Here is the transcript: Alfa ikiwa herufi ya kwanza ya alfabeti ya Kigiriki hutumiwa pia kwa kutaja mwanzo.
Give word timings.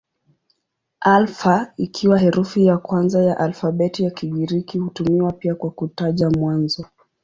Alfa 1.05 1.73
ikiwa 1.77 2.19
herufi 2.19 2.65
ya 2.65 2.77
kwanza 2.77 3.23
ya 3.23 3.37
alfabeti 3.37 4.03
ya 4.03 4.11
Kigiriki 4.11 4.77
hutumiwa 4.77 5.31
pia 5.31 5.55
kwa 5.55 5.71
kutaja 5.71 6.29
mwanzo. 6.29 6.85